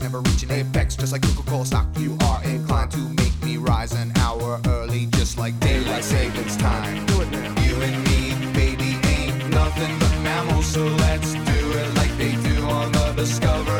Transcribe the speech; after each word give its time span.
never 0.00 0.20
reaching 0.20 0.50
apex. 0.50 0.96
Just 0.96 1.12
like 1.12 1.22
Coca-Cola 1.22 1.66
stock, 1.66 1.86
you 1.98 2.16
are 2.22 2.42
inclined 2.44 2.90
to 2.92 2.98
make 2.98 3.42
me 3.42 3.56
rise 3.56 3.92
an 3.92 4.12
hour 4.16 4.60
early, 4.68 5.06
just 5.06 5.38
like 5.38 5.58
daylight 5.60 6.04
savings 6.04 6.56
time. 6.56 7.06
Do 7.06 7.22
it 7.22 7.30
now. 7.30 7.62
You 7.62 7.74
and 7.82 8.04
me, 8.04 8.52
baby, 8.52 8.98
ain't 9.06 9.50
nothing 9.50 9.98
but 9.98 10.12
mammals, 10.22 10.66
so 10.66 10.84
let's 10.84 11.32
do 11.32 11.72
it 11.80 11.94
like 11.96 12.16
they 12.16 12.32
do 12.48 12.64
on 12.64 12.92
the 12.92 13.12
Discovery. 13.16 13.79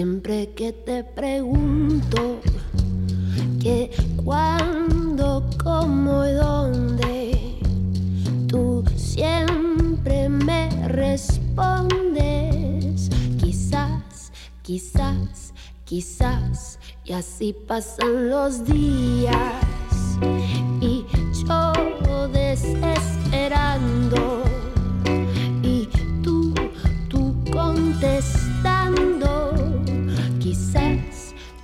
Siempre 0.00 0.54
que 0.54 0.72
te 0.72 1.04
pregunto 1.04 2.40
que 3.60 3.90
cuándo, 4.24 5.44
cómo 5.62 6.24
y 6.24 6.32
dónde, 6.32 7.58
tú 8.48 8.82
siempre 8.96 10.30
me 10.30 10.70
respondes. 10.88 12.00
Quizás, 13.38 14.32
quizás, 14.62 15.52
quizás, 15.84 16.78
y 17.04 17.12
así 17.12 17.52
pasan 17.52 18.30
los 18.30 18.64
días. 18.64 19.69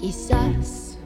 quizás. 0.00 0.96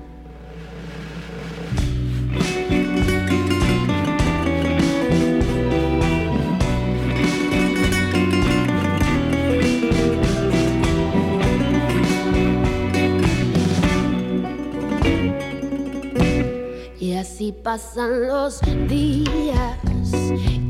Y 17.00 17.14
así 17.14 17.52
pasan 17.52 18.28
los 18.28 18.60
días 18.88 19.76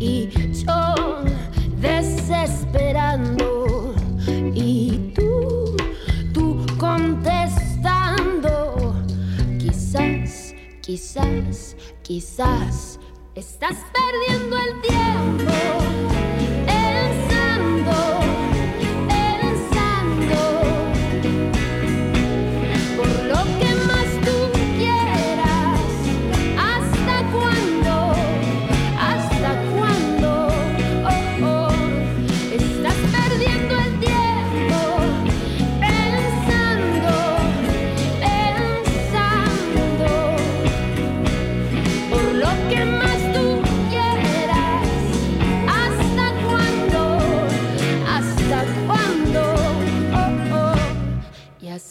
y 0.00 0.30
yo 0.64 1.22
desesperando 1.80 3.33
Quizás, 10.94 11.76
quizás, 12.04 13.00
estás 13.34 13.76
perdiendo 13.92 14.56
el 14.56 14.80
tiempo. 14.80 15.83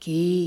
Kiss. 0.00 0.40